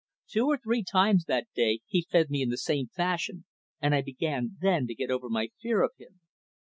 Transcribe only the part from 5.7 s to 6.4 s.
of him.